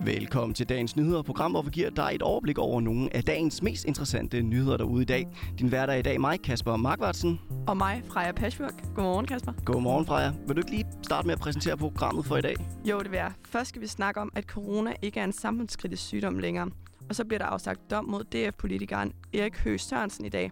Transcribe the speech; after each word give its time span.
Velkommen 0.00 0.54
til 0.54 0.68
dagens 0.68 0.96
nyheder, 0.96 1.22
program, 1.22 1.50
hvor 1.50 1.62
vi 1.62 1.70
giver 1.70 1.90
dig 1.90 2.10
et 2.14 2.22
overblik 2.22 2.58
over 2.58 2.80
nogle 2.80 3.16
af 3.16 3.24
dagens 3.24 3.62
mest 3.62 3.84
interessante 3.84 4.42
nyheder 4.42 4.76
derude 4.76 5.02
i 5.02 5.04
dag. 5.04 5.26
Din 5.58 5.68
hverdag 5.68 5.98
i 5.98 6.02
dag 6.02 6.20
mig, 6.20 6.40
Kasper 6.42 6.76
Markvartsen. 6.76 7.40
Og 7.66 7.76
mig, 7.76 8.02
Freja 8.08 8.32
Pashburg. 8.32 8.70
Godmorgen, 8.94 9.26
Kasper. 9.26 9.52
Godmorgen, 9.64 10.06
Freja. 10.06 10.32
Vil 10.46 10.56
du 10.56 10.60
ikke 10.60 10.70
lige 10.70 10.84
starte 11.02 11.26
med 11.26 11.34
at 11.34 11.40
præsentere 11.40 11.76
programmet 11.76 12.24
for 12.26 12.36
i 12.36 12.40
dag? 12.40 12.54
Jo, 12.84 12.98
det 12.98 13.10
vil 13.10 13.16
jeg. 13.16 13.32
Først 13.44 13.68
skal 13.68 13.82
vi 13.82 13.86
snakke 13.86 14.20
om, 14.20 14.32
at 14.34 14.44
corona 14.44 14.92
ikke 15.02 15.20
er 15.20 15.24
en 15.24 15.32
samfundskritisk 15.32 16.02
sygdom 16.02 16.38
længere. 16.38 16.70
Og 17.08 17.14
så 17.14 17.24
bliver 17.24 17.38
der 17.38 17.46
afsagt 17.46 17.90
dom 17.90 18.04
mod 18.04 18.24
DF-politikeren 18.24 19.12
Erik 19.34 19.58
Høgh 19.58 19.80
Sørensen 19.80 20.24
i 20.24 20.28
dag. 20.28 20.50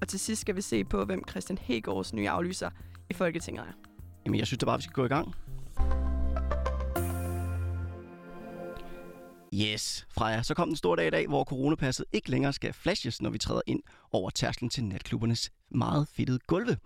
Og 0.00 0.08
til 0.08 0.20
sidst 0.20 0.40
skal 0.40 0.56
vi 0.56 0.60
se 0.60 0.84
på, 0.84 1.04
hvem 1.04 1.22
Christian 1.30 1.58
Hegårds 1.58 2.14
nye 2.14 2.28
aflyser 2.28 2.70
i 3.10 3.14
Folketinget 3.14 3.62
er. 3.62 3.72
Jamen, 4.26 4.38
jeg 4.38 4.46
synes 4.46 4.58
da 4.58 4.66
bare, 4.66 4.78
vi 4.78 4.82
skal 4.82 4.92
gå 4.92 5.04
i 5.04 5.08
gang. 5.08 5.34
Yes, 9.54 10.06
Freja, 10.10 10.42
så 10.42 10.54
kom 10.54 10.68
den 10.68 10.76
store 10.76 10.96
dag 10.96 11.06
i 11.06 11.10
dag, 11.10 11.26
hvor 11.26 11.44
coronapasset 11.44 12.06
ikke 12.12 12.30
længere 12.30 12.52
skal 12.52 12.72
flashes, 12.72 13.22
når 13.22 13.30
vi 13.30 13.38
træder 13.38 13.60
ind 13.66 13.82
over 14.12 14.30
tærsklen 14.30 14.70
til 14.70 14.84
natklubbernes 14.84 15.50
meget 15.70 16.08
fedtede 16.08 16.38
gulve. 16.46 16.76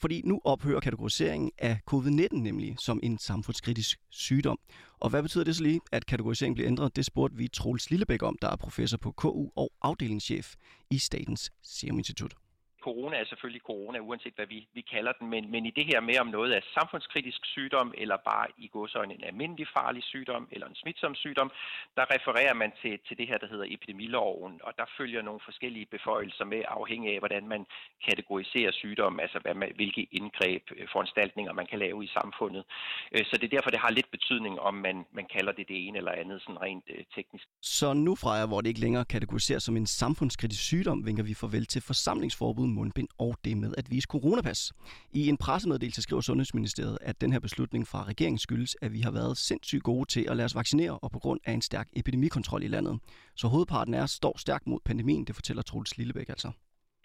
Fordi 0.00 0.22
nu 0.24 0.40
ophører 0.44 0.80
kategoriseringen 0.80 1.50
af 1.58 1.78
covid-19 1.92 2.28
nemlig 2.32 2.76
som 2.78 3.00
en 3.02 3.18
samfundskritisk 3.18 3.98
sygdom. 4.10 4.58
Og 5.00 5.10
hvad 5.10 5.22
betyder 5.22 5.44
det 5.44 5.56
så 5.56 5.62
lige, 5.62 5.80
at 5.92 6.06
kategoriseringen 6.06 6.54
bliver 6.54 6.68
ændret? 6.68 6.96
Det 6.96 7.04
spurgte 7.04 7.36
vi 7.36 7.48
Troels 7.48 7.90
Lillebæk 7.90 8.22
om, 8.22 8.36
der 8.42 8.48
er 8.48 8.56
professor 8.56 8.96
på 8.96 9.12
KU 9.12 9.48
og 9.56 9.72
afdelingschef 9.82 10.54
i 10.90 10.98
Statens 10.98 11.50
Serum 11.62 11.98
Institut 11.98 12.39
corona 12.86 13.16
er 13.16 13.24
selvfølgelig 13.24 13.62
corona, 13.70 13.98
uanset 13.98 14.34
hvad 14.36 14.46
vi, 14.46 14.68
vi 14.78 14.82
kalder 14.94 15.12
den, 15.18 15.26
men, 15.34 15.50
men 15.50 15.66
i 15.66 15.72
det 15.78 15.86
her 15.90 16.00
med, 16.00 16.16
om 16.24 16.26
noget 16.26 16.56
er 16.56 16.60
samfundskritisk 16.78 17.40
sygdom, 17.54 17.94
eller 18.02 18.16
bare 18.30 18.46
i 18.58 18.68
godsøjne 18.76 19.14
en 19.14 19.24
almindelig 19.24 19.66
farlig 19.76 20.02
sygdom, 20.12 20.48
eller 20.52 20.66
en 20.66 20.80
smitsom 20.82 21.14
sygdom, 21.14 21.50
der 21.96 22.04
refererer 22.14 22.54
man 22.54 22.72
til, 22.82 22.98
til 23.06 23.18
det 23.18 23.26
her, 23.30 23.38
der 23.38 23.48
hedder 23.52 23.66
epidemiloven, 23.68 24.60
og 24.66 24.72
der 24.78 24.86
følger 24.98 25.22
nogle 25.22 25.40
forskellige 25.44 25.86
beføjelser 25.86 26.44
med, 26.44 26.62
afhængig 26.68 27.08
af, 27.14 27.18
hvordan 27.18 27.44
man 27.54 27.62
kategoriserer 28.08 28.72
sygdom, 28.72 29.20
altså 29.20 29.38
hvad 29.44 29.54
man, 29.54 29.72
hvilke 29.74 30.02
indgreb, 30.18 30.62
øh, 30.76 30.86
foranstaltninger 30.92 31.52
man 31.52 31.66
kan 31.70 31.78
lave 31.78 32.04
i 32.04 32.10
samfundet. 32.18 32.64
Øh, 33.12 33.24
så 33.28 33.34
det 33.40 33.44
er 33.44 33.54
derfor, 33.56 33.70
det 33.70 33.80
har 33.84 33.90
lidt 33.90 34.10
betydning, 34.10 34.60
om 34.60 34.74
man, 34.74 34.96
man 35.18 35.26
kalder 35.34 35.52
det 35.52 35.68
det 35.68 35.78
ene 35.86 35.98
eller 35.98 36.12
andet, 36.12 36.42
sådan 36.42 36.62
rent 36.62 36.84
øh, 36.94 37.04
teknisk. 37.16 37.46
Så 37.62 37.92
nu, 37.92 38.12
Freja, 38.14 38.46
hvor 38.46 38.60
det 38.60 38.68
ikke 38.68 38.80
længere 38.80 39.04
kategoriseres 39.04 39.62
som 39.62 39.76
en 39.76 39.86
samfundskritisk 39.86 40.62
sygdom, 40.62 41.06
vinker 41.06 41.24
vi 41.30 41.34
farvel 41.34 41.66
til 41.66 41.82
forsamlingsforbud 41.82 42.66
mundbind 42.72 43.08
og 43.18 43.36
det 43.44 43.56
med 43.56 43.74
at 43.78 43.90
vise 43.90 44.06
coronapas. 44.06 44.72
I 45.12 45.28
en 45.28 45.36
pressemeddelelse 45.36 46.02
skriver 46.02 46.22
Sundhedsministeriet, 46.22 46.98
at 47.00 47.20
den 47.20 47.32
her 47.32 47.40
beslutning 47.40 47.88
fra 47.88 48.04
regeringen 48.04 48.38
skyldes, 48.38 48.76
at 48.82 48.92
vi 48.92 49.00
har 49.00 49.10
været 49.10 49.38
sindssygt 49.38 49.82
gode 49.82 50.08
til 50.08 50.26
at 50.28 50.36
lade 50.36 50.44
os 50.44 50.54
vaccinere 50.54 50.98
og 50.98 51.10
på 51.10 51.18
grund 51.18 51.40
af 51.44 51.52
en 51.52 51.62
stærk 51.62 51.88
epidemikontrol 51.92 52.62
i 52.62 52.68
landet. 52.68 52.98
Så 53.36 53.48
hovedparten 53.48 53.94
af 53.94 54.02
os 54.02 54.10
står 54.10 54.38
stærkt 54.38 54.66
mod 54.66 54.78
pandemien, 54.84 55.24
det 55.24 55.34
fortæller 55.34 55.62
Troels 55.62 55.98
Lillebæk 55.98 56.28
altså 56.28 56.50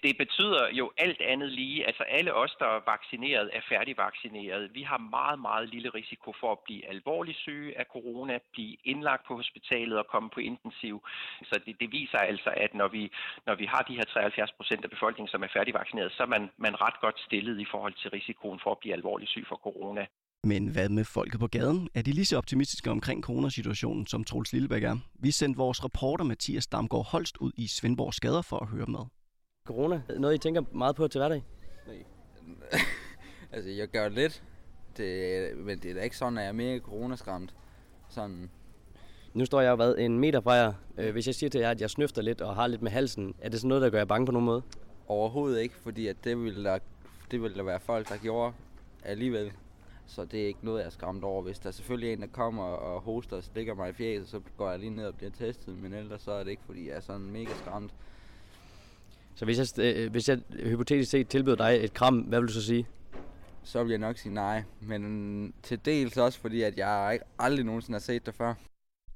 det 0.05 0.17
betyder 0.23 0.63
jo 0.79 0.85
alt 1.05 1.21
andet 1.33 1.51
lige, 1.61 1.87
altså 1.89 2.03
alle 2.17 2.31
os, 2.43 2.53
der 2.61 2.69
er 2.75 2.81
vaccineret, 2.93 3.47
er 3.57 3.63
færdigvaccineret. 3.71 4.63
Vi 4.77 4.83
har 4.91 4.99
meget, 5.17 5.39
meget 5.47 5.65
lille 5.75 5.89
risiko 5.99 6.29
for 6.41 6.51
at 6.51 6.59
blive 6.65 6.81
alvorligt 6.95 7.39
syge 7.45 7.69
af 7.81 7.85
corona, 7.95 8.33
blive 8.55 8.75
indlagt 8.91 9.23
på 9.27 9.33
hospitalet 9.41 9.97
og 10.01 10.07
komme 10.13 10.29
på 10.35 10.39
intensiv. 10.39 10.95
Så 11.49 11.55
det, 11.65 11.73
det 11.81 11.89
viser 11.91 12.17
altså, 12.17 12.49
at 12.65 12.71
når 12.81 12.87
vi, 12.87 13.03
når 13.47 13.55
vi 13.61 13.65
har 13.73 13.81
de 13.89 13.95
her 13.99 14.03
73 14.03 14.51
procent 14.59 14.83
af 14.83 14.89
befolkningen, 14.95 15.31
som 15.33 15.43
er 15.43 15.51
færdigvaccineret, 15.57 16.11
så 16.11 16.23
er 16.23 16.31
man, 16.35 16.43
man 16.57 16.81
ret 16.85 16.97
godt 17.05 17.19
stillet 17.27 17.59
i 17.59 17.67
forhold 17.71 17.93
til 18.01 18.09
risikoen 18.17 18.59
for 18.63 18.71
at 18.71 18.79
blive 18.81 18.93
alvorligt 18.99 19.31
syg 19.31 19.45
for 19.49 19.59
corona. 19.67 20.05
Men 20.43 20.67
hvad 20.67 20.89
med 20.89 21.05
folket 21.05 21.39
på 21.39 21.47
gaden? 21.47 21.89
Er 21.95 22.01
de 22.01 22.11
lige 22.11 22.25
så 22.25 22.37
optimistiske 22.37 22.91
omkring 22.91 23.23
coronasituationen, 23.23 24.07
som 24.07 24.23
Troels 24.23 24.53
Lillebæk 24.53 24.83
er? 24.83 24.97
Vi 25.19 25.31
sendte 25.31 25.57
vores 25.57 25.83
reporter 25.85 26.25
Mathias 26.25 26.67
Damgaard 26.67 27.07
Holst 27.11 27.37
ud 27.37 27.51
i 27.57 27.67
Svendborgs 27.67 28.19
gader 28.19 28.41
for 28.41 28.59
at 28.59 28.67
høre 28.67 28.85
med. 28.85 29.05
Corona? 29.65 30.01
Noget, 30.17 30.35
I 30.35 30.37
tænker 30.37 30.61
meget 30.71 30.95
på 30.95 31.07
til 31.07 31.19
hverdag? 31.19 31.43
Nej. 31.87 32.05
altså, 33.53 33.69
jeg 33.69 33.87
gør 33.87 34.09
lidt. 34.09 34.43
Det, 34.97 35.57
men 35.57 35.79
det 35.79 35.91
er 35.91 35.95
da 35.95 36.01
ikke 36.01 36.17
sådan, 36.17 36.37
at 36.37 36.43
jeg 36.43 36.49
er 36.49 36.53
mere 36.53 36.79
coronaskræmt. 36.79 37.55
Sådan. 38.09 38.49
Nu 39.33 39.45
står 39.45 39.61
jeg 39.61 39.69
jo 39.69 39.75
været 39.75 40.05
en 40.05 40.19
meter 40.19 40.41
fra 40.41 40.53
jer. 40.53 40.73
Øh, 40.97 41.11
hvis 41.11 41.27
jeg 41.27 41.35
siger 41.35 41.49
til 41.49 41.61
jer, 41.61 41.69
at 41.69 41.81
jeg 41.81 41.89
snøfter 41.89 42.21
lidt 42.21 42.41
og 42.41 42.55
har 42.55 42.67
lidt 42.67 42.81
med 42.81 42.91
halsen, 42.91 43.35
er 43.41 43.49
det 43.49 43.59
sådan 43.59 43.67
noget, 43.67 43.81
der 43.81 43.89
gør 43.89 43.97
jer 43.97 44.05
bange 44.05 44.25
på 44.25 44.31
nogen 44.31 44.45
måde? 44.45 44.61
Overhovedet 45.07 45.61
ikke, 45.61 45.75
fordi 45.75 46.07
at 46.07 46.15
det 46.23 46.43
ville 46.43 46.63
der, 46.63 46.79
det 47.31 47.41
ville 47.41 47.57
der 47.57 47.63
være 47.63 47.79
folk, 47.79 48.09
der 48.09 48.17
gjorde 48.17 48.53
alligevel. 49.03 49.51
Så 50.07 50.25
det 50.25 50.43
er 50.43 50.47
ikke 50.47 50.65
noget, 50.65 50.79
jeg 50.79 50.85
er 50.85 50.91
skræmt 50.91 51.23
over. 51.23 51.41
Hvis 51.41 51.59
der 51.59 51.71
selvfølgelig 51.71 52.09
er 52.09 52.13
en, 52.13 52.21
der 52.21 52.27
kommer 52.27 52.63
og 52.63 53.01
hoster 53.01 53.37
og 53.37 53.43
stikker 53.43 53.73
mig 53.73 53.89
i 53.89 53.93
fjeset, 53.93 54.27
så 54.27 54.41
går 54.57 54.69
jeg 54.69 54.79
lige 54.79 54.89
ned 54.89 55.05
og 55.05 55.15
bliver 55.15 55.31
testet. 55.31 55.77
Men 55.77 55.93
ellers 55.93 56.21
så 56.21 56.31
er 56.31 56.43
det 56.43 56.51
ikke, 56.51 56.63
fordi 56.65 56.87
jeg 56.87 56.95
er 56.95 56.99
sådan 56.99 57.21
mega 57.21 57.53
skræmt. 57.53 57.93
Så 59.35 59.45
hvis 59.45 59.77
jeg, 59.77 59.85
øh, 59.85 60.11
hvis 60.11 60.29
jeg 60.29 60.39
hypotetisk 60.63 61.11
set 61.11 61.27
tilbyder 61.27 61.55
dig 61.55 61.83
et 61.83 61.93
kram, 61.93 62.17
hvad 62.17 62.39
vil 62.39 62.47
du 62.47 62.53
så 62.53 62.65
sige? 62.65 62.87
Så 63.63 63.83
vil 63.83 63.89
jeg 63.89 63.99
nok 63.99 64.17
sige 64.17 64.33
nej. 64.33 64.63
Men 64.81 65.53
til 65.63 65.85
dels 65.85 66.17
også, 66.17 66.39
fordi 66.39 66.61
at 66.61 66.77
jeg 66.77 67.09
ikke 67.13 67.25
aldrig 67.39 67.65
nogensinde 67.65 67.95
har 67.95 68.01
set 68.01 68.25
det 68.25 68.35
før. 68.35 68.53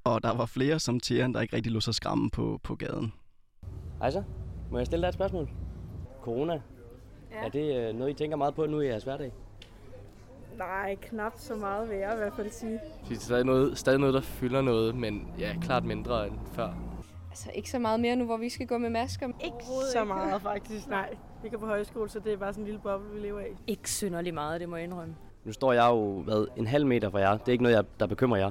Og 0.04 0.22
der 0.22 0.36
var 0.36 0.46
flere 0.46 0.78
som 0.78 1.00
Tieren, 1.00 1.34
der 1.34 1.40
ikke 1.40 1.56
rigtig 1.56 1.72
lå 1.72 1.80
sig 1.80 1.94
skræmme 1.94 2.30
på, 2.30 2.60
på 2.62 2.74
gaden. 2.74 3.12
Altså, 4.00 4.22
må 4.70 4.78
jeg 4.78 4.86
stille 4.86 5.02
dig 5.02 5.08
et 5.08 5.14
spørgsmål? 5.14 5.50
Corona. 6.22 6.52
Ja. 7.30 7.44
Er 7.44 7.48
det 7.48 7.88
øh, 7.88 7.94
noget, 7.94 8.10
I 8.10 8.14
tænker 8.14 8.36
meget 8.36 8.54
på 8.54 8.66
nu 8.66 8.80
i 8.80 8.86
jeres 8.86 9.04
hverdag? 9.04 9.32
Nej, 10.58 10.94
knap 10.94 11.32
så 11.36 11.54
meget 11.56 11.90
vil 11.90 11.98
jeg 11.98 12.12
i 12.14 12.16
hvert 12.16 12.32
fald 12.36 12.50
sige. 12.50 12.80
Det 13.08 13.16
er 13.16 13.20
stadig 13.20 13.44
noget, 13.44 13.78
stadig 13.78 13.98
noget, 13.98 14.14
der 14.14 14.20
fylder 14.20 14.62
noget, 14.62 14.94
men 14.94 15.28
ja, 15.38 15.56
klart 15.62 15.84
mindre 15.84 16.26
end 16.26 16.38
før. 16.52 16.89
Altså 17.30 17.50
ikke 17.54 17.70
så 17.70 17.78
meget 17.78 18.00
mere 18.00 18.16
nu, 18.16 18.24
hvor 18.24 18.36
vi 18.36 18.48
skal 18.48 18.66
gå 18.66 18.78
med 18.78 18.90
masker. 18.90 19.28
Ikke 19.44 19.64
så 19.92 20.04
meget 20.04 20.42
faktisk, 20.52 20.88
nej. 20.88 21.16
Vi 21.42 21.48
går 21.48 21.58
på 21.58 21.66
højskole, 21.66 22.08
så 22.08 22.18
det 22.18 22.32
er 22.32 22.36
bare 22.36 22.52
sådan 22.52 22.62
en 22.62 22.66
lille 22.66 22.80
boble, 22.80 23.10
vi 23.14 23.20
lever 23.20 23.40
af. 23.40 23.56
Ikke 23.66 23.90
synderligt 23.90 24.34
meget, 24.34 24.60
det 24.60 24.68
må 24.68 24.76
jeg 24.76 24.84
indrømme. 24.84 25.16
Nu 25.44 25.52
står 25.52 25.72
jeg 25.72 25.88
jo 25.88 26.22
hvad, 26.22 26.46
en 26.56 26.66
halv 26.66 26.86
meter 26.86 27.10
fra 27.10 27.18
jer. 27.18 27.36
Det 27.36 27.48
er 27.48 27.52
ikke 27.52 27.62
noget, 27.62 27.76
jeg, 27.76 27.84
der 28.00 28.06
bekymrer 28.06 28.38
jer? 28.38 28.50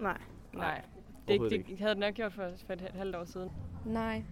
Nej. 0.00 0.18
Nej. 0.52 0.82
Det, 1.28 1.34
ikke, 1.34 1.50
det, 1.50 1.66
det 1.68 1.78
havde 1.78 1.90
det 1.90 1.98
nok 1.98 2.14
gjort 2.14 2.32
for, 2.32 2.48
for 2.66 2.72
et 2.72 2.80
halvt 2.94 3.16
år 3.16 3.24
siden. 3.24 3.50
Nej. 3.84 4.22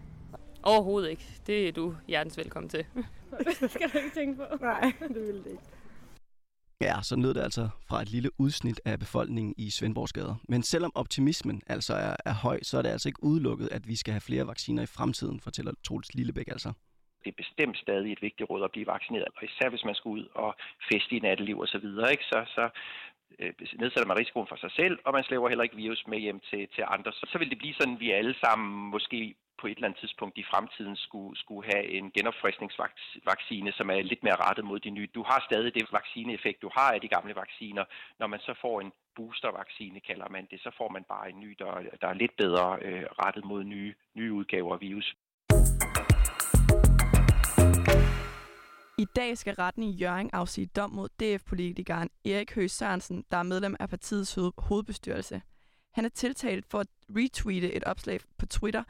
Overhovedet 0.63 1.11
ikke. 1.11 1.25
Det 1.47 1.69
er 1.69 1.73
du 1.73 1.95
hjertens 2.09 2.39
velkommen 2.39 2.69
til. 2.71 2.85
det 3.61 3.71
skal 3.71 3.91
du 3.93 3.99
ikke 3.99 4.11
tænke 4.15 4.37
på. 4.37 4.45
Nej, 4.61 4.93
det 5.09 5.27
vil 5.27 5.45
det 5.45 5.51
ikke. 5.51 5.63
Ja, 6.81 7.03
så 7.03 7.17
lød 7.17 7.35
det 7.35 7.43
altså 7.43 7.69
fra 7.89 8.03
et 8.03 8.11
lille 8.11 8.31
udsnit 8.39 8.81
af 8.85 8.99
befolkningen 8.99 9.55
i 9.59 9.71
Svendborgs 9.71 10.13
gader. 10.13 10.35
Men 10.49 10.63
selvom 10.63 10.93
optimismen 10.95 11.63
altså 11.67 11.95
er, 11.95 12.17
er 12.25 12.35
høj, 12.35 12.59
så 12.63 12.79
er 12.79 12.83
det 12.83 12.89
altså 12.89 13.09
ikke 13.09 13.25
udelukket, 13.25 13.69
at 13.73 13.89
vi 13.89 13.97
skal 13.97 14.13
have 14.13 14.21
flere 14.21 14.47
vacciner 14.47 14.83
i 14.83 14.87
fremtiden, 14.87 15.41
fortæller 15.41 15.73
Troels 15.85 16.15
Lillebæk 16.15 16.49
altså. 16.49 16.73
Det 17.25 17.31
er 17.33 17.43
bestemt 17.45 17.77
stadig 17.79 18.13
et 18.13 18.23
vigtigt 18.23 18.51
råd 18.51 18.65
at 18.65 18.71
blive 18.71 18.87
vaccineret, 18.87 19.29
og 19.37 19.45
især 19.45 19.69
hvis 19.69 19.85
man 19.85 19.95
skal 19.95 20.09
ud 20.09 20.25
og 20.35 20.57
feste 20.93 21.17
i 21.17 21.19
natteliv 21.19 21.59
og 21.59 21.69
så 21.69 21.79
videre, 21.79 22.11
ikke? 22.11 22.25
så, 22.25 22.45
så 22.57 22.69
øh, 23.39 23.53
nedsætter 23.81 24.07
man 24.07 24.19
risikoen 24.19 24.47
for 24.49 24.57
sig 24.57 24.71
selv, 24.71 24.99
og 25.05 25.13
man 25.13 25.25
slæver 25.25 25.49
heller 25.49 25.65
ikke 25.65 25.77
virus 25.77 26.07
med 26.07 26.19
hjem 26.19 26.41
til, 26.51 26.69
til 26.75 26.85
andre. 26.87 27.13
Så, 27.13 27.27
så 27.33 27.39
vil 27.39 27.51
det 27.51 27.59
blive 27.59 27.75
sådan, 27.75 27.95
at 27.95 28.01
vi 28.01 28.11
alle 28.11 28.35
sammen 28.45 28.91
måske 28.91 29.35
på 29.61 29.67
et 29.67 29.77
eller 29.77 29.89
andet 29.89 30.01
tidspunkt 30.01 30.39
i 30.39 30.51
fremtiden 30.53 30.97
skulle, 30.97 31.39
skulle 31.39 31.65
have 31.73 31.85
en 31.99 32.11
genopfriskningsvaccine, 32.11 33.73
som 33.73 33.91
er 33.91 34.03
lidt 34.03 34.23
mere 34.23 34.37
rettet 34.47 34.65
mod 34.65 34.81
de 34.81 34.91
nye. 34.91 35.09
Du 35.15 35.23
har 35.23 35.45
stadig 35.49 35.75
det 35.75 35.93
vaccineeffekt, 35.93 36.63
du 36.63 36.71
har 36.77 36.93
af 36.93 37.01
de 37.01 37.09
gamle 37.09 37.35
vacciner. 37.37 37.85
Når 38.19 38.27
man 38.27 38.41
så 38.41 38.55
får 38.61 38.81
en 38.81 38.93
boostervaccine, 39.17 40.01
kalder 40.01 40.29
man 40.29 40.47
det, 40.51 40.61
så 40.61 40.71
får 40.79 40.89
man 40.89 41.05
bare 41.05 41.31
en 41.31 41.41
ny, 41.41 41.57
der, 41.59 41.83
der 42.01 42.09
er 42.09 42.15
lidt 42.23 42.37
bedre 42.37 42.79
øh, 42.83 43.05
rettet 43.23 43.45
mod 43.45 43.65
nye, 43.65 43.95
nye 44.15 44.33
udgaver 44.33 44.73
af 44.75 44.81
virus. 44.81 45.15
I 48.99 49.05
dag 49.05 49.39
skal 49.39 49.55
retten 49.55 49.83
i 49.83 49.91
Jørgen 49.91 50.31
afsige 50.33 50.67
dom 50.67 50.91
mod 50.91 51.09
DF-politikeren 51.09 52.11
Erik 52.25 52.55
Høgh 52.55 52.71
Sørensen, 52.71 53.25
der 53.31 53.37
er 53.37 53.43
medlem 53.43 53.77
af 53.81 53.89
partiets 53.89 54.39
hovedbestyrelse. 54.59 55.43
Han 55.93 56.05
er 56.05 56.09
tiltalt 56.09 56.67
for 56.67 56.81
at 56.81 56.87
retweete 57.11 57.73
et 57.73 57.85
opslag 57.85 58.21
på 58.39 58.47
Twitter, 58.47 58.85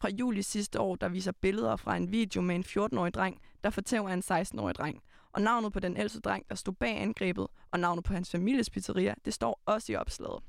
fra 0.00 0.08
juli 0.10 0.42
sidste 0.42 0.80
år, 0.80 0.96
der 0.96 1.08
viser 1.08 1.32
billeder 1.32 1.76
fra 1.76 1.96
en 1.96 2.12
video 2.12 2.42
med 2.42 2.54
en 2.54 2.64
14-årig 2.64 3.14
dreng, 3.14 3.40
der 3.64 3.70
fortæver 3.70 4.08
en 4.08 4.22
16-årig 4.30 4.74
dreng. 4.74 5.02
Og 5.32 5.42
navnet 5.42 5.72
på 5.72 5.80
den 5.80 5.96
ældste 5.96 6.20
dreng, 6.20 6.48
der 6.48 6.54
stod 6.54 6.74
bag 6.74 7.00
angrebet, 7.00 7.46
og 7.70 7.80
navnet 7.80 8.04
på 8.04 8.12
hans 8.12 8.30
families 8.30 8.70
pizzeria, 8.70 9.14
det 9.24 9.34
står 9.34 9.62
også 9.66 9.92
i 9.92 9.96
opslaget. 9.96 10.42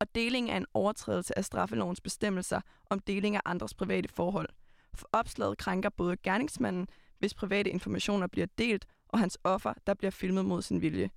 Og 0.00 0.14
deling 0.14 0.50
er 0.50 0.56
en 0.56 0.66
overtrædelse 0.74 1.38
af 1.38 1.44
straffelovens 1.44 2.00
bestemmelser 2.00 2.60
om 2.90 2.98
deling 2.98 3.36
af 3.36 3.40
andres 3.44 3.74
private 3.74 4.08
forhold. 4.08 4.48
For 4.94 5.08
opslaget 5.12 5.58
krænker 5.58 5.88
både 5.88 6.16
gerningsmanden, 6.16 6.88
hvis 7.22 7.34
private 7.34 7.70
informationer 7.70 8.26
bliver 8.26 8.46
delt, 8.58 8.86
og 9.08 9.18
hans 9.18 9.38
offer, 9.44 9.74
der 9.86 9.94
bliver 9.94 10.10
filmet 10.10 10.44
mod 10.44 10.62
sin 10.62 10.82
vilje. 10.82 11.10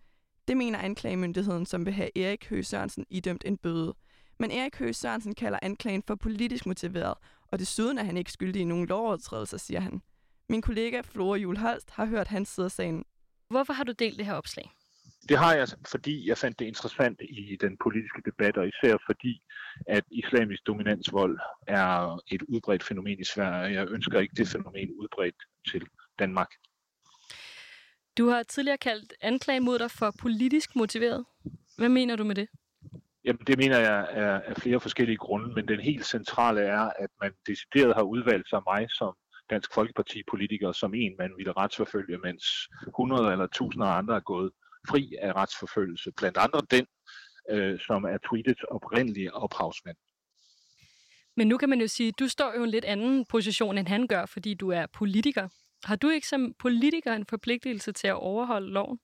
Det 0.48 0.58
mener 0.58 0.80
anklagemyndigheden, 0.80 1.66
som 1.66 1.86
vil 1.86 1.94
have 1.94 2.18
Erik 2.18 2.50
Høgh 2.50 2.66
Sørensen 2.66 3.06
idømt 3.10 3.44
en 3.46 3.58
bøde. 3.58 3.94
Men 4.40 4.52
Erik 4.52 4.76
Høgh 4.76 4.96
Sørensen 4.96 5.36
kalder 5.36 5.60
anklagen 5.62 6.04
for 6.08 6.16
politisk 6.16 6.66
motiveret, 6.66 7.14
og 7.48 7.60
desuden 7.60 7.98
er 7.98 8.04
han 8.04 8.18
ikke 8.18 8.32
skyldig 8.32 8.62
i 8.62 8.66
nogen 8.66 8.88
lovovertrædelser, 8.88 9.58
siger 9.58 9.80
han. 9.80 10.02
Min 10.50 10.62
kollega 10.62 11.02
Flora 11.02 11.38
Jule 11.38 11.60
Holst 11.60 11.92
har 11.92 12.06
hørt 12.06 12.28
hans 12.28 12.50
side 12.50 12.66
af 12.66 12.72
sagen. 12.72 13.06
Hvorfor 13.50 13.74
har 13.74 13.84
du 13.84 13.92
delt 13.92 14.18
det 14.18 14.26
her 14.26 14.34
opslag? 14.34 14.72
Det 15.30 15.38
har 15.38 15.54
jeg, 15.56 15.68
fordi 15.92 16.30
jeg 16.30 16.38
fandt 16.38 16.60
det 16.60 16.66
interessant 16.66 17.22
i 17.22 17.58
den 17.62 17.78
politiske 17.84 18.22
debat, 18.26 18.58
og 18.58 18.68
især 18.68 18.98
fordi, 19.06 19.42
at 19.88 20.04
islamisk 20.12 20.68
dominansvold 20.68 21.40
er 21.68 22.20
et 22.32 22.42
udbredt 22.42 22.84
fænomen 22.84 23.20
i 23.20 23.24
Sverige. 23.24 23.76
Jeg 23.76 23.88
ønsker 23.90 24.20
ikke 24.20 24.36
det 24.38 24.48
fænomen 24.48 24.92
udbredt 24.92 25.36
til 25.72 25.88
Danmark. 26.20 26.52
Du 28.18 28.28
har 28.30 28.44
tidligere 28.44 28.78
kaldt 28.78 29.14
anklagen 29.22 29.66
mod 29.66 29.80
dig 29.80 29.92
for 29.92 30.14
politisk 30.22 30.76
motiveret. 30.76 31.26
Hvad 31.78 31.90
mener 31.90 32.16
du 32.16 32.24
med 32.24 32.36
det? 32.36 32.48
Jamen, 33.26 33.46
det 33.48 33.58
mener 33.58 33.80
jeg 33.80 34.08
er 34.10 34.42
af 34.42 34.56
flere 34.56 34.80
forskellige 34.80 35.18
grunde, 35.18 35.56
men 35.56 35.68
den 35.68 35.80
helt 35.80 36.06
centrale 36.06 36.62
er, 36.62 36.82
at 37.00 37.10
man 37.22 37.32
decideret 37.48 37.96
har 37.96 38.02
udvalgt 38.04 38.50
sig 38.50 38.62
mig 38.68 38.88
som 38.90 39.14
Dansk 39.50 39.74
Folkeparti-politiker, 39.74 40.72
som 40.72 40.94
en 40.94 41.16
man 41.20 41.34
ville 41.38 41.52
retsforfølge, 41.52 42.18
mens 42.18 42.44
100 42.88 43.32
eller 43.32 43.46
1000 43.46 43.84
andre 43.84 44.16
er 44.16 44.20
gået 44.20 44.52
fri 44.90 45.16
af 45.22 45.34
retsforfølgelse. 45.34 46.12
Blandt 46.12 46.38
andre 46.38 46.62
den, 46.72 46.86
øh, 47.52 47.80
som 47.80 48.04
er 48.04 48.18
tweetet 48.30 48.58
oprindelige 48.72 49.34
ophavsmand. 49.34 49.98
Men 51.38 51.48
nu 51.48 51.58
kan 51.58 51.70
man 51.70 51.82
jo 51.82 51.88
sige, 51.88 52.08
at 52.08 52.20
du 52.20 52.28
står 52.28 52.54
jo 52.58 52.64
en 52.64 52.70
lidt 52.70 52.86
anden 52.86 53.26
position, 53.26 53.78
end 53.78 53.88
han 53.88 54.08
gør, 54.08 54.26
fordi 54.26 54.54
du 54.54 54.70
er 54.70 54.86
politiker. 54.86 55.48
Har 55.84 55.96
du 55.96 56.10
ikke 56.10 56.28
som 56.28 56.54
politiker 56.60 57.14
en 57.14 57.26
forpligtelse 57.30 57.92
til 57.92 58.08
at 58.08 58.14
overholde 58.14 58.70
loven? 58.70 59.00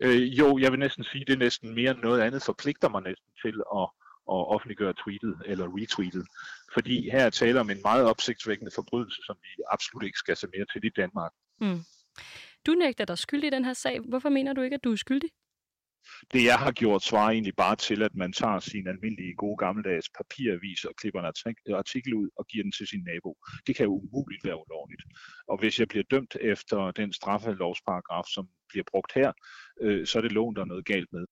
Øh, 0.00 0.38
jo, 0.38 0.58
jeg 0.58 0.70
vil 0.72 0.78
næsten 0.80 1.04
sige, 1.04 1.20
at 1.20 1.26
det 1.26 1.34
er 1.34 1.38
næsten 1.38 1.74
mere 1.74 1.90
end 1.90 2.00
noget 2.00 2.20
andet 2.20 2.42
forpligter 2.42 2.88
mig 2.88 3.02
næsten 3.02 3.30
til 3.42 3.54
at, 3.78 3.86
at 4.34 4.40
offentliggøre 4.54 4.94
tweetet 5.04 5.42
eller 5.46 5.66
retweetet. 5.66 6.26
Fordi 6.74 7.10
her 7.10 7.24
er 7.26 7.30
tale 7.30 7.60
om 7.60 7.70
en 7.70 7.82
meget 7.84 8.04
opsigtsvækkende 8.04 8.72
forbrydelse, 8.74 9.22
som 9.26 9.36
vi 9.42 9.62
absolut 9.70 10.04
ikke 10.04 10.18
skal 10.18 10.36
se 10.36 10.46
mere 10.54 10.66
til 10.72 10.84
i 10.84 10.90
Danmark. 10.96 11.32
Mm. 11.60 11.80
Du 12.66 12.72
nægter 12.72 13.04
dig 13.04 13.18
skyldig 13.18 13.46
i 13.46 13.50
den 13.50 13.64
her 13.64 13.72
sag. 13.72 14.00
Hvorfor 14.00 14.28
mener 14.28 14.52
du 14.52 14.60
ikke, 14.62 14.74
at 14.74 14.84
du 14.84 14.92
er 14.92 14.96
skyldig? 14.96 15.30
Det 16.32 16.44
jeg 16.44 16.58
har 16.58 16.72
gjort 16.72 17.02
svarer 17.02 17.30
egentlig 17.30 17.56
bare 17.56 17.76
til, 17.76 18.02
at 18.02 18.14
man 18.14 18.32
tager 18.32 18.58
sin 18.58 18.88
almindelige 18.88 19.34
gode 19.34 19.56
gammeldags 19.56 20.08
papiravis 20.18 20.84
og 20.84 20.94
klipper 20.96 21.20
en 21.20 21.32
artikel 21.74 22.14
ud 22.14 22.28
og 22.36 22.46
giver 22.46 22.62
den 22.62 22.72
til 22.72 22.86
sin 22.86 23.04
nabo. 23.04 23.36
Det 23.66 23.76
kan 23.76 23.86
jo 23.86 23.92
umuligt 23.92 24.44
være 24.44 24.60
ulovligt. 24.66 25.02
Og 25.48 25.58
hvis 25.60 25.78
jeg 25.78 25.88
bliver 25.88 26.04
dømt 26.10 26.36
efter 26.40 26.90
den 26.90 27.12
straffelovsparagraf, 27.12 28.24
som 28.34 28.48
bliver 28.68 28.84
brugt 28.90 29.12
her, 29.14 29.32
øh, 29.80 30.06
så 30.06 30.18
er 30.18 30.22
det 30.22 30.32
loven, 30.32 30.56
der 30.56 30.62
er 30.62 30.66
noget 30.66 30.84
galt 30.84 31.12
med. 31.12 31.24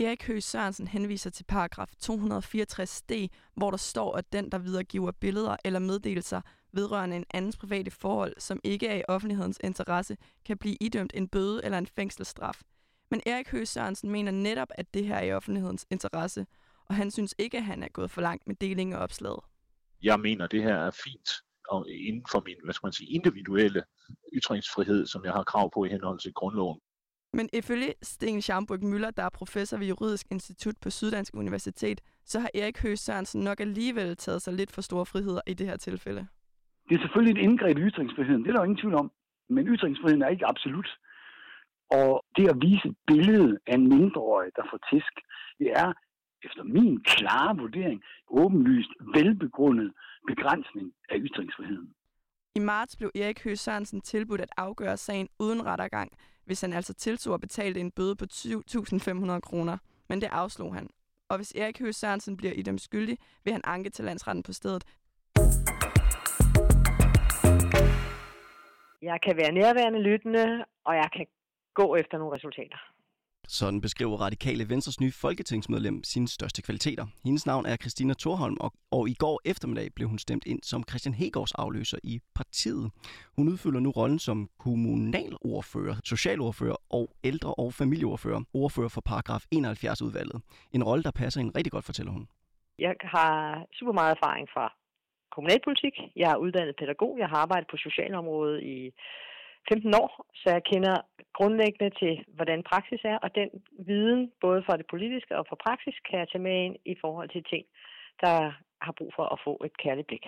Erik 0.00 0.26
Høgh 0.26 0.42
Sørensen 0.42 0.88
henviser 0.88 1.30
til 1.30 1.44
paragraf 1.44 1.88
264d, 2.04 3.28
hvor 3.56 3.70
der 3.70 3.76
står, 3.76 4.16
at 4.16 4.32
den, 4.32 4.52
der 4.52 4.58
videregiver 4.58 5.12
billeder 5.12 5.56
eller 5.64 5.78
meddelelser 5.78 6.40
vedrørende 6.72 7.16
en 7.16 7.24
andens 7.30 7.56
private 7.56 7.90
forhold, 7.90 8.34
som 8.38 8.60
ikke 8.64 8.88
er 8.88 8.96
i 8.96 9.02
offentlighedens 9.08 9.58
interesse, 9.64 10.16
kan 10.44 10.58
blive 10.58 10.76
idømt 10.80 11.12
en 11.14 11.28
bøde 11.28 11.60
eller 11.64 11.78
en 11.78 11.86
fængselsstraf. 11.86 12.60
Men 13.10 13.22
Erik 13.26 13.48
Høgh 13.48 13.66
Sørensen 13.66 14.10
mener 14.10 14.32
netop, 14.32 14.68
at 14.70 14.94
det 14.94 15.06
her 15.06 15.16
er 15.16 15.24
i 15.24 15.32
offentlighedens 15.32 15.86
interesse, 15.90 16.46
og 16.84 16.94
han 16.94 17.10
synes 17.10 17.34
ikke, 17.38 17.56
at 17.56 17.64
han 17.64 17.82
er 17.82 17.88
gået 17.88 18.10
for 18.10 18.20
langt 18.20 18.46
med 18.46 18.54
deling 18.54 18.92
af 18.94 18.98
opslaget. 18.98 19.40
Jeg 20.02 20.20
mener, 20.20 20.46
det 20.46 20.62
her 20.62 20.74
er 20.74 20.90
fint 21.04 21.30
og 21.68 21.86
inden 21.90 22.24
for 22.30 22.42
min 22.46 22.56
hvad 22.64 22.74
skal 22.74 22.86
man 22.86 22.92
sige, 22.92 23.10
individuelle 23.10 23.82
ytringsfrihed, 24.34 25.06
som 25.06 25.24
jeg 25.24 25.32
har 25.32 25.42
krav 25.42 25.70
på 25.74 25.84
i 25.84 25.88
henhold 25.88 26.18
til 26.18 26.32
grundloven. 26.32 26.80
Men 27.32 27.48
ifølge 27.52 27.94
Sten 28.02 28.42
Schamburg 28.42 28.84
Møller, 28.84 29.10
der 29.10 29.22
er 29.22 29.28
professor 29.28 29.76
ved 29.76 29.86
Juridisk 29.86 30.26
Institut 30.30 30.74
på 30.80 30.90
Syddansk 30.90 31.34
Universitet, 31.34 32.00
så 32.24 32.40
har 32.40 32.50
Erik 32.54 32.78
Høgh 32.78 32.98
Sørensen 32.98 33.40
nok 33.40 33.60
alligevel 33.60 34.16
taget 34.16 34.42
sig 34.42 34.52
lidt 34.52 34.70
for 34.70 34.80
store 34.80 35.06
friheder 35.06 35.40
i 35.46 35.54
det 35.54 35.66
her 35.66 35.76
tilfælde. 35.76 36.26
Det 36.90 36.96
er 36.96 37.02
selvfølgelig 37.02 37.40
et 37.40 37.44
indgreb 37.48 37.78
i 37.78 37.80
ytringsfriheden, 37.80 38.42
det 38.42 38.48
er 38.48 38.52
der 38.52 38.60
jo 38.60 38.64
ingen 38.64 38.82
tvivl 38.82 38.94
om. 38.94 39.10
Men 39.48 39.66
ytringsfriheden 39.66 40.22
er 40.22 40.28
ikke 40.28 40.46
absolut. 40.46 40.88
Og 41.90 42.24
det 42.36 42.48
at 42.48 42.56
vise 42.60 42.88
et 42.88 42.96
billede 43.06 43.58
af 43.66 43.74
en 43.74 43.88
mindreårig, 43.88 44.50
der 44.56 44.62
får 44.70 44.80
tisk, 44.90 45.14
det 45.58 45.68
er 45.82 45.92
efter 46.44 46.62
min 46.62 47.04
klare 47.04 47.56
vurdering 47.56 48.02
åbenlyst 48.30 48.90
velbegrundet 49.14 49.92
begrænsning 50.26 50.92
af 51.10 51.16
ytringsfriheden. 51.18 51.94
I 52.54 52.58
marts 52.58 52.96
blev 52.96 53.10
Erik 53.14 53.44
Høgh 53.44 53.56
Sørensen 53.56 54.00
tilbudt 54.00 54.40
at 54.40 54.52
afgøre 54.56 54.96
sagen 54.96 55.28
uden 55.38 55.66
rettergang, 55.66 56.12
hvis 56.44 56.60
han 56.60 56.72
altså 56.72 56.94
tiltog 56.94 57.34
at 57.34 57.40
betale 57.40 57.80
en 57.80 57.90
bøde 57.90 58.16
på 58.16 58.24
2.500 58.30 59.40
kroner. 59.40 59.76
Men 60.08 60.20
det 60.20 60.28
afslog 60.32 60.74
han. 60.74 60.90
Og 61.28 61.36
hvis 61.36 61.52
Erik 61.52 61.78
Høgh 61.78 61.94
Sørensen 61.94 62.36
bliver 62.36 62.52
i 62.52 62.62
dem 62.62 62.78
skyldig, 62.78 63.18
vil 63.44 63.52
han 63.52 63.62
anke 63.64 63.90
til 63.90 64.04
landsretten 64.04 64.42
på 64.42 64.52
stedet. 64.52 64.84
Jeg 69.02 69.18
kan 69.20 69.36
være 69.36 69.52
nærværende 69.52 70.02
lyttende, 70.02 70.64
og 70.84 70.94
jeg 70.94 71.08
kan 71.16 71.26
gå 71.74 71.96
efter 71.96 72.18
nogle 72.18 72.36
resultater. 72.36 72.78
Sådan 73.48 73.80
beskriver 73.80 74.16
Radikale 74.16 74.68
Venstres 74.68 75.00
nye 75.00 75.12
folketingsmedlem 75.12 76.04
sine 76.04 76.28
største 76.28 76.62
kvaliteter. 76.62 77.06
Hendes 77.24 77.46
navn 77.46 77.66
er 77.66 77.76
Christina 77.76 78.14
Thorholm, 78.14 78.56
og, 78.60 78.72
og 78.90 79.08
i 79.08 79.14
går 79.14 79.40
eftermiddag 79.44 79.88
blev 79.96 80.08
hun 80.08 80.18
stemt 80.18 80.46
ind 80.46 80.62
som 80.62 80.84
Christian 80.88 81.14
Hegårds 81.14 81.52
afløser 81.52 81.98
i 82.04 82.20
partiet. 82.34 82.90
Hun 83.36 83.48
udfylder 83.48 83.80
nu 83.80 83.90
rollen 83.90 84.18
som 84.18 84.48
kommunalordfører, 84.58 85.94
socialordfører 86.04 86.76
og 86.90 87.10
ældre- 87.24 87.54
og 87.54 87.74
familieordfører, 87.74 88.40
ordfører 88.54 88.88
for 88.88 89.00
paragraf 89.00 89.42
71 89.50 90.02
udvalget. 90.02 90.42
En 90.72 90.84
rolle, 90.84 91.02
der 91.02 91.10
passer 91.10 91.40
hende 91.40 91.52
rigtig 91.58 91.72
godt, 91.72 91.84
fortæller 91.84 92.12
hun. 92.12 92.28
Jeg 92.78 92.94
har 93.02 93.66
super 93.72 93.92
meget 93.92 94.16
erfaring 94.16 94.48
fra 94.54 94.79
kommunalpolitik. 95.34 95.94
Jeg 96.16 96.30
er 96.32 96.42
uddannet 96.44 96.76
pædagog. 96.80 97.12
Jeg 97.18 97.28
har 97.28 97.36
arbejdet 97.36 97.68
på 97.70 97.76
socialområdet 97.76 98.62
i 98.62 98.78
15 99.68 99.94
år, 100.02 100.10
så 100.34 100.46
jeg 100.56 100.62
kender 100.72 100.96
grundlæggende 101.38 101.90
til, 102.00 102.24
hvordan 102.36 102.62
praksis 102.70 103.00
er, 103.04 103.18
og 103.24 103.34
den 103.34 103.48
viden, 103.86 104.32
både 104.40 104.60
fra 104.66 104.76
det 104.76 104.86
politiske 104.90 105.38
og 105.38 105.44
fra 105.48 105.56
praksis, 105.66 105.96
kan 106.06 106.18
jeg 106.18 106.28
tage 106.28 106.46
med 106.48 106.56
ind 106.66 106.76
i 106.84 106.94
forhold 107.00 107.28
til 107.28 107.44
ting, 107.52 107.64
der 108.24 108.36
har 108.84 108.94
brug 108.98 109.12
for 109.16 109.26
at 109.34 109.38
få 109.44 109.52
et 109.64 109.76
kærligt 109.84 110.06
blik. 110.06 110.26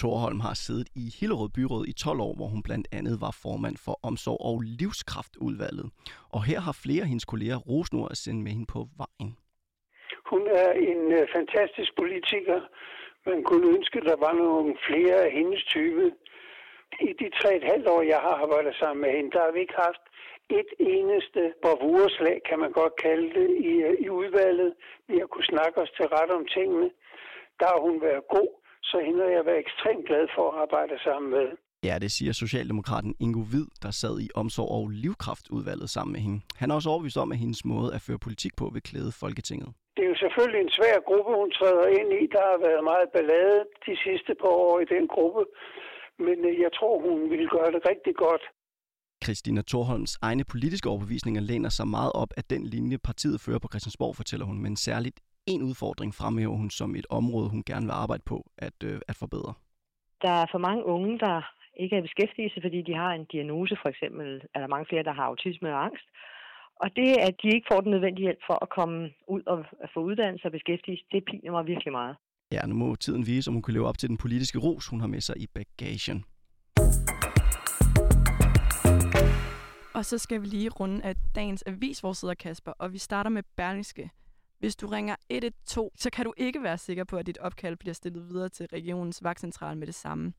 Torholm 0.00 0.40
har 0.40 0.54
siddet 0.54 0.88
i 1.02 1.04
Hillerød 1.18 1.50
Byråd 1.56 1.84
i 1.86 1.92
12 1.92 2.20
år, 2.20 2.34
hvor 2.38 2.48
hun 2.54 2.62
blandt 2.68 2.86
andet 2.98 3.16
var 3.20 3.32
formand 3.42 3.76
for 3.84 3.94
Omsorg 4.08 4.40
og 4.50 4.56
Livskraftudvalget. 4.80 5.88
Og 6.36 6.40
her 6.48 6.60
har 6.66 6.74
flere 6.84 7.02
af 7.04 7.08
hendes 7.12 7.24
kolleger 7.32 7.58
rosnord 7.70 8.08
at 8.10 8.16
sende 8.24 8.40
med 8.42 8.52
hende 8.52 8.68
på 8.76 8.80
vejen. 9.02 9.32
Hun 10.30 10.42
er 10.62 10.70
en 10.90 11.02
uh, 11.18 11.22
fantastisk 11.36 11.90
politiker. 12.02 12.58
Man 13.26 13.42
kunne 13.48 13.66
ønske, 13.76 13.96
at 14.00 14.06
der 14.10 14.18
var 14.26 14.34
nogle 14.44 14.76
flere 14.88 15.16
af 15.26 15.30
hendes 15.38 15.62
type 15.74 16.04
i 17.08 17.10
de 17.20 17.28
tre 17.38 17.50
et 17.60 17.66
halvt 17.72 17.88
år, 17.94 18.02
jeg 18.02 18.20
har 18.26 18.34
arbejdet 18.44 18.74
sammen 18.80 19.00
med 19.04 19.10
hende, 19.16 19.30
der 19.34 19.42
har 19.46 19.52
vi 19.56 19.60
ikke 19.60 19.78
haft 19.86 20.04
et 20.60 20.70
eneste 20.96 21.42
bravureslag, 21.62 22.36
kan 22.48 22.58
man 22.64 22.72
godt 22.80 22.94
kalde 23.06 23.28
det, 23.38 23.48
i, 23.70 23.72
i 24.04 24.08
udvalget. 24.20 24.70
Vi 25.08 25.14
har 25.20 25.26
kunnet 25.32 25.50
snakke 25.54 25.76
os 25.82 25.92
til 25.96 26.06
ret 26.16 26.30
om 26.38 26.44
tingene. 26.56 26.88
Der 27.60 27.68
har 27.72 27.80
hun 27.86 27.96
været 28.08 28.24
god, 28.36 28.50
så 28.90 28.96
hende 29.06 29.20
har 29.24 29.32
jeg 29.36 29.46
været 29.46 29.64
ekstremt 29.66 30.06
glad 30.08 30.24
for 30.36 30.44
at 30.50 30.58
arbejde 30.64 30.94
sammen 31.06 31.30
med. 31.36 31.46
Ja, 31.88 31.98
det 32.04 32.10
siger 32.16 32.32
Socialdemokraten 32.32 33.14
Ingo 33.20 33.42
Vid, 33.52 33.66
der 33.82 33.90
sad 33.90 34.14
i 34.20 34.28
Omsorg- 34.34 34.74
og 34.78 34.88
Livkraftudvalget 34.88 35.90
sammen 35.90 36.12
med 36.12 36.20
hende. 36.20 36.40
Han 36.60 36.70
er 36.70 36.74
også 36.74 36.90
overbevist 36.90 37.16
om, 37.16 37.32
at 37.32 37.38
hendes 37.38 37.64
måde 37.64 37.94
at 37.94 38.00
føre 38.00 38.18
politik 38.18 38.52
på 38.56 38.70
vil 38.74 38.82
klæde 38.82 39.12
Folketinget. 39.12 39.70
Jo 40.16 40.20
selvfølgelig 40.24 40.60
en 40.62 40.76
svær 40.78 40.96
gruppe, 41.08 41.32
hun 41.40 41.50
træder 41.58 41.86
ind 42.00 42.10
i. 42.20 42.22
Der 42.34 42.42
har 42.50 42.58
været 42.66 42.84
meget 42.92 43.08
ballade 43.14 43.60
de 43.86 43.94
sidste 44.04 44.32
par 44.40 44.54
år 44.66 44.80
i 44.80 44.86
den 44.94 45.04
gruppe 45.14 45.42
men 46.18 46.38
øh, 46.48 46.60
jeg 46.64 46.72
tror, 46.78 46.94
hun 47.08 47.30
vil 47.30 47.48
gøre 47.48 47.70
det 47.72 47.82
rigtig 47.90 48.14
godt. 48.14 48.42
Christina 49.24 49.62
Thorholms 49.70 50.18
egne 50.22 50.44
politiske 50.44 50.88
overbevisninger 50.88 51.42
læner 51.42 51.68
sig 51.68 51.88
meget 51.88 52.12
op 52.14 52.30
af 52.36 52.44
den 52.44 52.66
linje, 52.66 52.98
partiet 52.98 53.40
fører 53.40 53.58
på 53.58 53.68
Christiansborg, 53.72 54.16
fortæller 54.16 54.46
hun, 54.46 54.62
men 54.62 54.76
særligt 54.76 55.20
en 55.46 55.62
udfordring 55.62 56.14
fremhæver 56.14 56.56
hun 56.56 56.70
som 56.70 56.96
et 56.96 57.06
område, 57.10 57.48
hun 57.50 57.62
gerne 57.66 57.86
vil 57.86 57.92
arbejde 57.92 58.22
på 58.26 58.46
at, 58.58 58.78
øh, 58.84 59.00
at 59.08 59.16
forbedre. 59.16 59.54
Der 60.22 60.30
er 60.42 60.46
for 60.50 60.58
mange 60.58 60.84
unge, 60.84 61.18
der 61.18 61.52
ikke 61.76 61.96
er 61.96 62.00
i 62.00 62.08
beskæftigelse, 62.08 62.60
fordi 62.62 62.82
de 62.82 62.94
har 62.94 63.10
en 63.12 63.24
diagnose, 63.24 63.76
for 63.82 63.88
eksempel 63.88 64.42
er 64.54 64.60
der 64.60 64.66
mange 64.66 64.86
flere, 64.88 65.02
der 65.02 65.12
har 65.12 65.24
autisme 65.24 65.68
og 65.74 65.84
angst. 65.84 66.06
Og 66.82 66.88
det, 66.96 67.10
at 67.28 67.34
de 67.42 67.48
ikke 67.48 67.66
får 67.72 67.80
den 67.80 67.90
nødvendige 67.90 68.22
hjælp 68.22 68.38
for 68.46 68.58
at 68.64 68.68
komme 68.68 69.10
ud 69.28 69.42
og 69.46 69.64
få 69.94 70.00
uddannelse 70.00 70.48
og 70.48 70.52
beskæftigelse, 70.52 71.04
det 71.12 71.24
piner 71.24 71.52
mig 71.52 71.66
virkelig 71.66 71.92
meget. 71.92 72.16
Ja, 72.52 72.66
nu 72.66 72.74
må 72.74 72.94
tiden 72.94 73.26
vise, 73.26 73.48
om 73.50 73.54
hun 73.54 73.62
kan 73.62 73.74
leve 73.74 73.86
op 73.86 73.98
til 73.98 74.08
den 74.08 74.16
politiske 74.16 74.58
ros, 74.58 74.88
hun 74.88 75.00
har 75.00 75.06
med 75.06 75.20
sig 75.20 75.36
i 75.38 75.46
bagagen. 75.54 76.24
Og 79.94 80.04
så 80.04 80.18
skal 80.18 80.42
vi 80.42 80.46
lige 80.46 80.70
runde 80.70 81.04
af 81.04 81.14
dagens 81.34 81.64
avisforsider, 81.66 82.34
Kasper, 82.34 82.72
og 82.78 82.92
vi 82.92 82.98
starter 82.98 83.30
med 83.30 83.42
Berlingske. 83.56 84.10
Hvis 84.58 84.76
du 84.76 84.86
ringer 84.86 85.16
112, 85.30 85.90
så 85.96 86.10
kan 86.10 86.24
du 86.24 86.34
ikke 86.36 86.62
være 86.62 86.78
sikker 86.78 87.04
på, 87.04 87.16
at 87.16 87.26
dit 87.26 87.38
opkald 87.38 87.76
bliver 87.76 87.94
stillet 87.94 88.28
videre 88.28 88.48
til 88.48 88.66
regionens 88.66 89.22
vagtcentral 89.22 89.76
med 89.76 89.86
det 89.86 89.94
samme. 89.94 90.32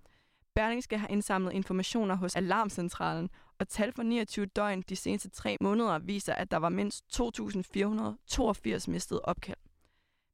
Berlingske 0.58 0.98
har 0.98 1.08
indsamlet 1.08 1.54
informationer 1.54 2.16
hos 2.16 2.36
Alarmcentralen, 2.36 3.30
og 3.60 3.68
tal 3.68 3.94
for 3.94 4.04
29 4.04 4.46
døgn 4.46 4.82
de 4.90 4.96
seneste 4.96 5.30
tre 5.30 5.58
måneder 5.62 6.00
viser, 6.00 6.34
at 6.34 6.52
der 6.52 6.58
var 6.58 6.70
mindst 6.70 7.06
2.482 7.20 8.92
mistede 8.92 9.22
opkald. 9.22 9.58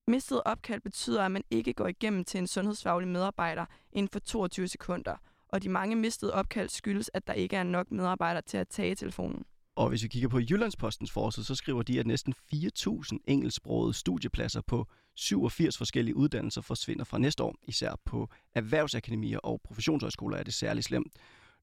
Mistet 0.07 0.41
opkald 0.45 0.81
betyder, 0.81 1.25
at 1.25 1.31
man 1.31 1.43
ikke 1.51 1.73
går 1.73 1.87
igennem 1.87 2.23
til 2.23 2.37
en 2.37 2.47
sundhedsfaglig 2.47 3.07
medarbejder 3.07 3.65
inden 3.91 4.09
for 4.09 4.19
22 4.19 4.67
sekunder, 4.67 5.15
og 5.47 5.63
de 5.63 5.69
mange 5.69 5.95
mistede 5.95 6.33
opkald 6.33 6.69
skyldes, 6.69 7.11
at 7.13 7.27
der 7.27 7.33
ikke 7.33 7.55
er 7.55 7.63
nok 7.63 7.91
medarbejdere 7.91 8.41
til 8.41 8.57
at 8.57 8.67
tage 8.67 8.95
telefonen. 8.95 9.45
Og 9.75 9.89
hvis 9.89 10.03
vi 10.03 10.07
kigger 10.07 10.29
på 10.29 10.39
Jyllandspostens 10.39 11.11
forside, 11.11 11.45
så 11.45 11.55
skriver 11.55 11.83
de, 11.83 11.99
at 11.99 12.07
næsten 12.07 12.33
4.000 12.53 13.17
engelsksprogede 13.27 13.93
studiepladser 13.93 14.61
på 14.61 14.87
87 15.15 15.77
forskellige 15.77 16.15
uddannelser 16.15 16.61
forsvinder 16.61 17.03
fra 17.03 17.17
næste 17.17 17.43
år. 17.43 17.55
Især 17.67 17.95
på 18.05 18.29
erhvervsakademier 18.55 19.39
og 19.39 19.61
professionshøjskoler 19.63 20.37
er 20.37 20.43
det 20.43 20.53
særligt 20.53 20.85
slemt. 20.85 21.13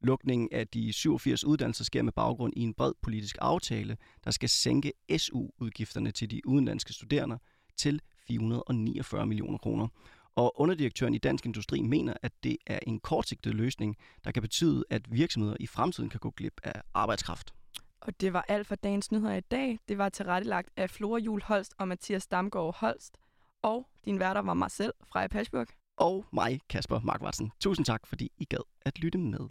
Lukningen 0.02 0.48
af 0.52 0.68
de 0.68 0.92
87 0.92 1.44
uddannelser 1.44 1.84
sker 1.84 2.02
med 2.02 2.12
baggrund 2.12 2.52
i 2.56 2.60
en 2.60 2.74
bred 2.74 2.92
politisk 3.02 3.38
aftale, 3.40 3.96
der 4.24 4.30
skal 4.30 4.48
sænke 4.48 4.92
SU-udgifterne 5.18 6.10
til 6.10 6.30
de 6.30 6.46
udenlandske 6.46 6.92
studerende 6.92 7.38
til 7.76 8.00
449 8.26 9.26
millioner 9.26 9.58
kroner. 9.58 9.88
Og 10.36 10.60
underdirektøren 10.60 11.14
i 11.14 11.18
Dansk 11.18 11.46
Industri 11.46 11.82
mener, 11.82 12.14
at 12.22 12.32
det 12.42 12.56
er 12.66 12.78
en 12.86 13.00
kortsigtet 13.00 13.54
løsning, 13.54 13.96
der 14.24 14.30
kan 14.30 14.42
betyde, 14.42 14.84
at 14.90 15.02
virksomheder 15.12 15.56
i 15.60 15.66
fremtiden 15.66 16.10
kan 16.10 16.20
gå 16.20 16.30
glip 16.30 16.60
af 16.62 16.82
arbejdskraft. 16.94 17.54
Og 18.00 18.20
det 18.20 18.32
var 18.32 18.44
alt 18.48 18.66
for 18.66 18.74
dagens 18.74 19.12
nyheder 19.12 19.34
i 19.34 19.40
dag. 19.40 19.78
Det 19.88 19.98
var 19.98 20.08
tilrettelagt 20.08 20.68
af 20.76 20.90
Flora 20.90 21.18
Jul 21.18 21.42
Holst 21.42 21.74
og 21.78 21.88
Mathias 21.88 22.26
Damgaard 22.26 22.76
Holst. 22.76 23.18
Og 23.62 23.88
din 24.04 24.18
værter 24.18 24.40
var 24.42 24.54
mig 24.54 24.70
selv, 24.70 24.94
Freja 25.08 25.28
Pashburg. 25.28 25.66
Og 25.96 26.24
mig, 26.32 26.60
Kasper 26.68 27.00
Markvartsen. 27.00 27.52
Tusind 27.60 27.86
tak, 27.86 28.06
fordi 28.06 28.32
I 28.38 28.44
gad 28.44 28.64
at 28.82 28.98
lytte 28.98 29.18
med. 29.18 29.48